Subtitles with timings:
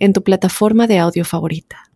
[0.00, 1.90] en tu plataforma de audio favorita.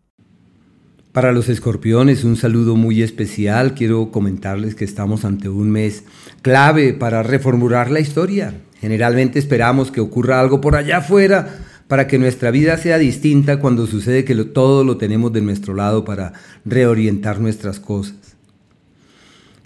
[1.11, 3.75] Para los escorpiones, un saludo muy especial.
[3.75, 6.05] Quiero comentarles que estamos ante un mes
[6.43, 8.55] clave para reformular la historia.
[8.81, 13.87] Generalmente esperamos que ocurra algo por allá afuera para que nuestra vida sea distinta cuando
[13.87, 16.33] sucede que todo lo tenemos de nuestro lado para
[16.65, 18.37] reorientar nuestras cosas.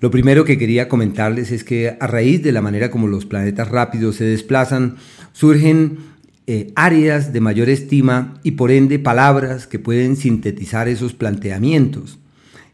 [0.00, 3.68] Lo primero que quería comentarles es que a raíz de la manera como los planetas
[3.68, 4.96] rápidos se desplazan,
[5.32, 5.98] surgen
[6.50, 12.20] eh, áreas de mayor estima y por ende palabras que pueden sintetizar esos planteamientos.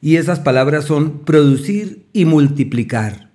[0.00, 3.32] Y esas palabras son producir y multiplicar.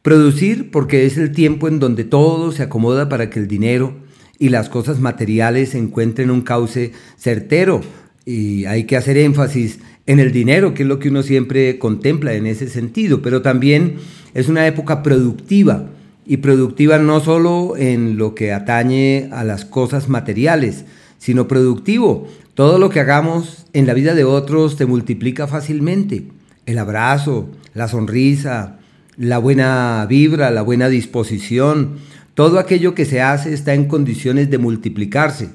[0.00, 3.94] Producir porque es el tiempo en donde todo se acomoda para que el dinero
[4.38, 7.82] y las cosas materiales encuentren un cauce certero.
[8.24, 12.32] Y hay que hacer énfasis en el dinero, que es lo que uno siempre contempla
[12.32, 13.96] en ese sentido, pero también
[14.32, 15.90] es una época productiva
[16.26, 20.84] y productiva no solo en lo que atañe a las cosas materiales,
[21.18, 22.28] sino productivo.
[22.54, 26.28] Todo lo que hagamos en la vida de otros se multiplica fácilmente.
[26.66, 28.78] El abrazo, la sonrisa,
[29.16, 31.96] la buena vibra, la buena disposición,
[32.34, 35.50] todo aquello que se hace está en condiciones de multiplicarse.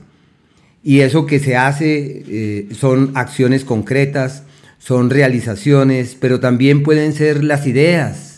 [0.84, 4.44] Y eso que se hace eh, son acciones concretas,
[4.78, 8.29] son realizaciones, pero también pueden ser las ideas,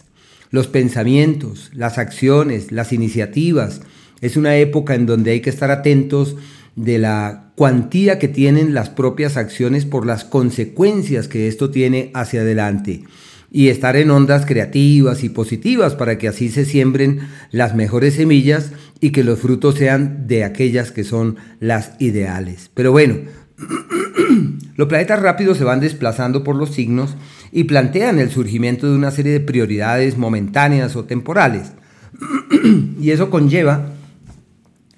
[0.51, 3.81] los pensamientos, las acciones, las iniciativas.
[4.21, 6.35] Es una época en donde hay que estar atentos
[6.75, 12.41] de la cuantía que tienen las propias acciones por las consecuencias que esto tiene hacia
[12.41, 13.03] adelante
[13.51, 18.71] y estar en ondas creativas y positivas para que así se siembren las mejores semillas
[19.01, 22.71] y que los frutos sean de aquellas que son las ideales.
[22.73, 23.17] Pero bueno,
[24.77, 27.15] los planetas rápidos se van desplazando por los signos
[27.51, 31.73] y plantean el surgimiento de una serie de prioridades momentáneas o temporales.
[33.01, 33.93] y eso conlleva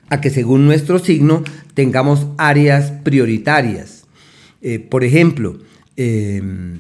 [0.10, 1.44] a que según nuestro signo
[1.74, 4.06] tengamos áreas prioritarias.
[4.62, 5.58] Eh, por ejemplo,
[5.98, 6.78] em,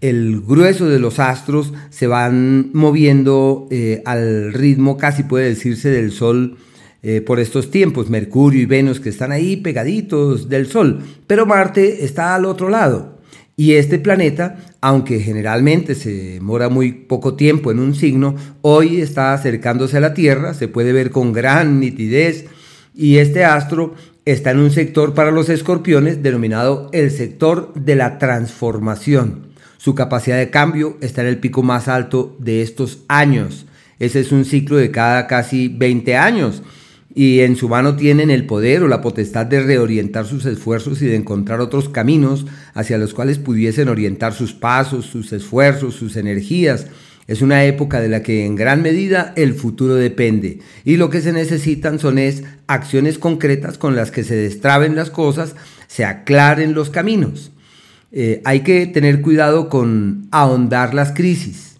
[0.00, 6.10] el grueso de los astros se van moviendo eh, al ritmo, casi puede decirse, del
[6.10, 6.56] Sol
[7.04, 8.10] eh, por estos tiempos.
[8.10, 13.21] Mercurio y Venus que están ahí pegaditos del Sol, pero Marte está al otro lado.
[13.56, 19.34] Y este planeta, aunque generalmente se demora muy poco tiempo en un signo, hoy está
[19.34, 22.46] acercándose a la Tierra, se puede ver con gran nitidez
[22.94, 28.18] y este astro está en un sector para los escorpiones denominado el sector de la
[28.18, 29.52] transformación.
[29.76, 33.66] Su capacidad de cambio está en el pico más alto de estos años.
[33.98, 36.62] Ese es un ciclo de cada casi 20 años
[37.14, 41.06] y en su mano tienen el poder o la potestad de reorientar sus esfuerzos y
[41.06, 46.86] de encontrar otros caminos hacia los cuales pudiesen orientar sus pasos, sus esfuerzos, sus energías.
[47.26, 51.20] Es una época de la que en gran medida el futuro depende y lo que
[51.20, 55.54] se necesitan son es acciones concretas con las que se destraben las cosas,
[55.86, 57.52] se aclaren los caminos.
[58.10, 61.71] Eh, hay que tener cuidado con ahondar las crisis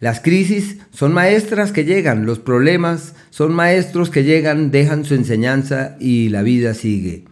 [0.00, 5.96] las crisis son maestras que llegan, los problemas son maestros que llegan, dejan su enseñanza
[6.00, 7.24] y la vida sigue.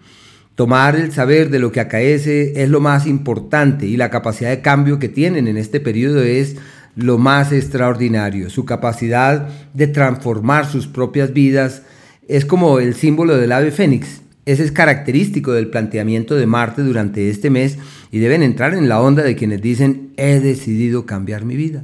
[0.54, 4.60] Tomar el saber de lo que acaece es lo más importante y la capacidad de
[4.60, 6.56] cambio que tienen en este periodo es
[6.94, 8.50] lo más extraordinario.
[8.50, 11.84] Su capacidad de transformar sus propias vidas
[12.28, 14.20] es como el símbolo del ave fénix.
[14.44, 17.78] Ese es característico del planteamiento de Marte durante este mes
[18.12, 21.82] y deben entrar en la onda de quienes dicen he decidido cambiar mi vida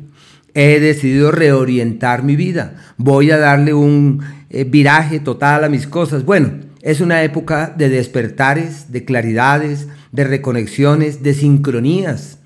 [0.54, 2.76] he decidido reorientar mi vida.
[2.97, 6.25] Voy a darle un eh, viraje total a mis cosas.
[6.25, 12.38] Bueno, es una época de despertares, de claridades, de reconexiones, de sincronías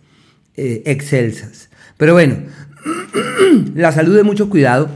[0.56, 1.68] eh, excelsas.
[1.98, 2.36] Pero bueno,
[3.74, 4.88] la salud de mucho cuidado,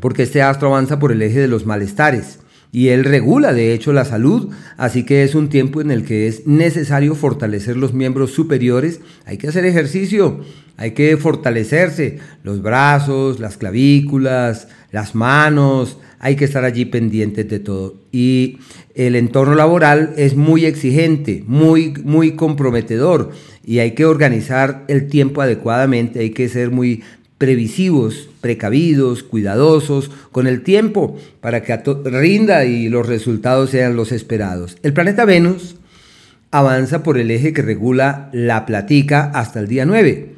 [0.00, 2.39] porque este astro avanza por el eje de los malestares
[2.72, 6.28] y él regula de hecho la salud, así que es un tiempo en el que
[6.28, 10.40] es necesario fortalecer los miembros superiores, hay que hacer ejercicio,
[10.76, 17.58] hay que fortalecerse, los brazos, las clavículas, las manos, hay que estar allí pendientes de
[17.58, 17.96] todo.
[18.12, 18.58] Y
[18.94, 23.30] el entorno laboral es muy exigente, muy, muy comprometedor
[23.64, 27.02] y hay que organizar el tiempo adecuadamente, hay que ser muy
[27.40, 34.76] previsivos, precavidos, cuidadosos con el tiempo para que rinda y los resultados sean los esperados.
[34.82, 35.76] El planeta Venus
[36.50, 40.29] avanza por el eje que regula la platica hasta el día 9,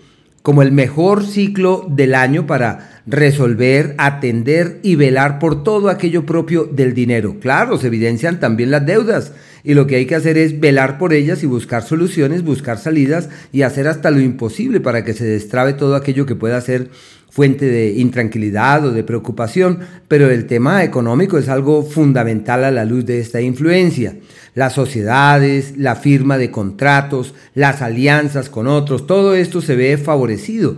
[0.42, 6.64] como el mejor ciclo del año para resolver, atender y velar por todo aquello propio
[6.64, 7.38] del dinero.
[7.40, 9.32] Claro, se evidencian también las deudas
[9.64, 13.28] y lo que hay que hacer es velar por ellas y buscar soluciones, buscar salidas
[13.52, 16.90] y hacer hasta lo imposible para que se destrabe todo aquello que pueda ser
[17.32, 22.84] fuente de intranquilidad o de preocupación, pero el tema económico es algo fundamental a la
[22.84, 24.16] luz de esta influencia.
[24.54, 30.76] Las sociedades, la firma de contratos, las alianzas con otros, todo esto se ve favorecido.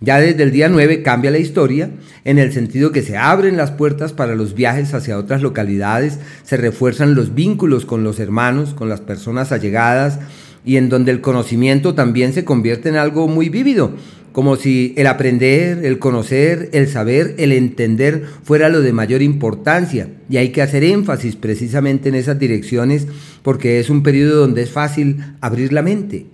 [0.00, 1.90] Ya desde el día 9 cambia la historia
[2.24, 6.56] en el sentido que se abren las puertas para los viajes hacia otras localidades, se
[6.56, 10.18] refuerzan los vínculos con los hermanos, con las personas allegadas
[10.64, 13.92] y en donde el conocimiento también se convierte en algo muy vívido,
[14.32, 20.08] como si el aprender, el conocer, el saber, el entender fuera lo de mayor importancia.
[20.28, 23.06] Y hay que hacer énfasis precisamente en esas direcciones
[23.42, 26.26] porque es un periodo donde es fácil abrir la mente.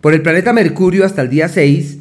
[0.00, 1.98] Por el planeta Mercurio hasta el día 6,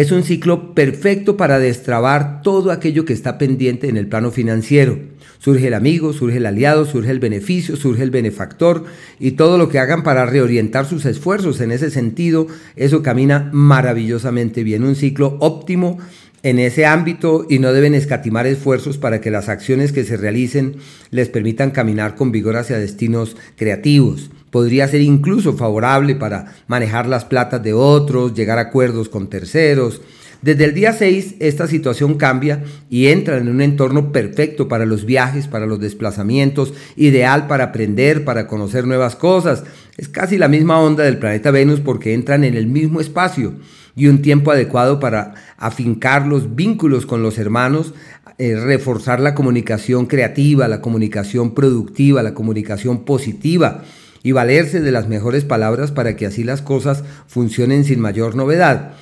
[0.00, 4.96] es un ciclo perfecto para destrabar todo aquello que está pendiente en el plano financiero.
[5.40, 8.84] Surge el amigo, surge el aliado, surge el beneficio, surge el benefactor
[9.18, 12.46] y todo lo que hagan para reorientar sus esfuerzos en ese sentido,
[12.76, 14.84] eso camina maravillosamente bien.
[14.84, 15.98] Un ciclo óptimo
[16.42, 20.76] en ese ámbito y no deben escatimar esfuerzos para que las acciones que se realicen
[21.10, 24.30] les permitan caminar con vigor hacia destinos creativos.
[24.50, 30.00] Podría ser incluso favorable para manejar las platas de otros, llegar a acuerdos con terceros.
[30.40, 35.04] Desde el día 6 esta situación cambia y entra en un entorno perfecto para los
[35.04, 39.64] viajes, para los desplazamientos, ideal para aprender, para conocer nuevas cosas.
[39.96, 43.54] Es casi la misma onda del planeta Venus porque entran en el mismo espacio
[43.98, 47.94] y un tiempo adecuado para afincar los vínculos con los hermanos,
[48.38, 53.82] eh, reforzar la comunicación creativa, la comunicación productiva, la comunicación positiva
[54.22, 58.92] y valerse de las mejores palabras para que así las cosas funcionen sin mayor novedad.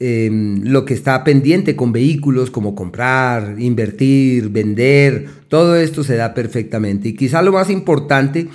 [0.00, 6.32] Em, lo que está pendiente con vehículos como comprar, invertir, vender, todo esto se da
[6.32, 7.10] perfectamente.
[7.10, 8.48] Y quizá lo más importante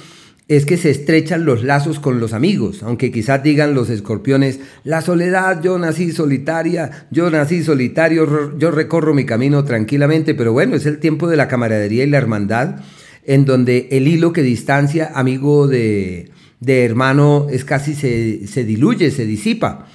[0.48, 5.01] es que se estrechan los lazos con los amigos, aunque quizás digan los escorpiones, la
[5.01, 10.86] soledad, yo nací solitaria, yo nací solitario, yo recorro mi camino tranquilamente, pero bueno, es
[10.86, 12.81] el tiempo de la camaradería y la hermandad,
[13.25, 16.30] en donde el hilo que distancia amigo de,
[16.66, 19.88] hermano es casi se, se diluye, se disipa.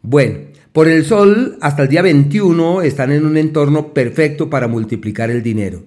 [0.00, 0.38] Bueno,
[0.72, 5.42] por el sol hasta el día 21 están en un entorno perfecto para multiplicar el
[5.42, 5.82] dinero.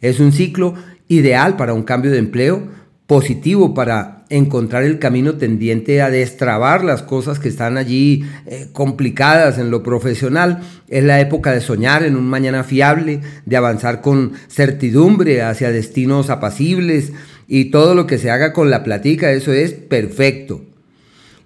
[0.00, 0.74] Es un ciclo
[1.08, 2.68] ideal para un cambio de empleo,
[3.06, 9.58] positivo para encontrar el camino tendiente a destrabar las cosas que están allí eh, complicadas
[9.58, 10.60] en lo profesional.
[10.88, 16.30] Es la época de soñar en un mañana fiable, de avanzar con certidumbre hacia destinos
[16.30, 17.12] apacibles
[17.46, 20.62] y todo lo que se haga con la platica, eso es perfecto.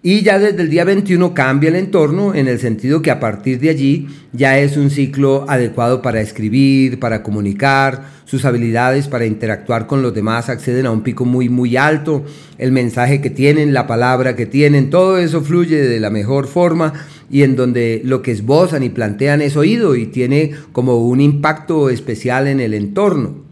[0.02, 3.60] Y ya desde el día 21 cambia el entorno en el sentido que a partir
[3.60, 9.86] de allí ya es un ciclo adecuado para escribir, para comunicar, sus habilidades para interactuar
[9.86, 12.24] con los demás acceden a un pico muy muy alto,
[12.56, 16.94] el mensaje que tienen, la palabra que tienen, todo eso fluye de la mejor forma
[17.30, 21.90] y en donde lo que esbozan y plantean es oído y tiene como un impacto
[21.90, 23.44] especial en el entorno.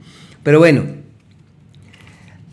[0.42, 0.84] Pero bueno,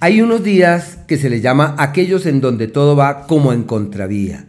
[0.06, 4.46] hay unos días que se les llama aquellos en donde todo va como en contravía.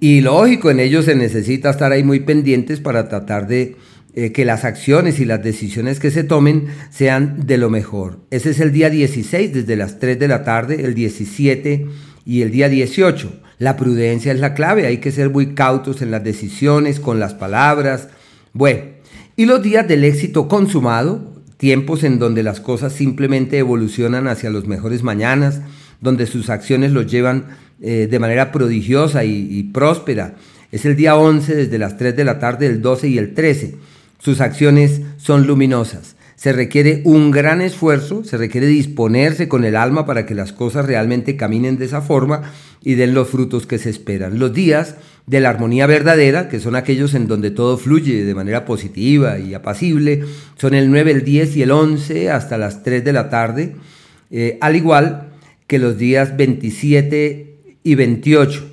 [0.00, 3.76] Y lógico, en ellos se necesita estar ahí muy pendientes para tratar de
[4.14, 8.18] eh, que las acciones y las decisiones que se tomen sean de lo mejor.
[8.32, 11.86] Ese es el día 16 desde las 3 de la tarde, el 17
[12.26, 13.32] y el día 18.
[13.60, 17.34] La prudencia es la clave, hay que ser muy cautos en las decisiones, con las
[17.34, 18.08] palabras.
[18.52, 18.80] Bueno,
[19.36, 21.27] y los días del éxito consumado,
[21.58, 25.60] tiempos en donde las cosas simplemente evolucionan hacia los mejores mañanas,
[26.00, 27.46] donde sus acciones los llevan
[27.82, 30.36] eh, de manera prodigiosa y, y, próspera.
[30.72, 33.76] Es el día 11 desde las 3 de la tarde, el 12 y el 13.
[34.18, 36.16] Sus acciones son luminosas.
[36.38, 40.86] Se requiere un gran esfuerzo, se requiere disponerse con el alma para que las cosas
[40.86, 44.38] realmente caminen de esa forma y den los frutos que se esperan.
[44.38, 44.94] Los días
[45.26, 49.52] de la armonía verdadera, que son aquellos en donde todo fluye de manera positiva y
[49.52, 50.26] apacible,
[50.56, 53.74] son el 9, el 10 y el 11 hasta las 3 de la tarde,
[54.30, 55.30] eh, al igual
[55.66, 58.64] que los días 27 y 28,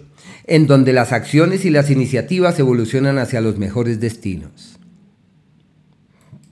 [0.45, 4.74] en donde las acciones y las iniciativas evolucionan hacia los mejores destinos.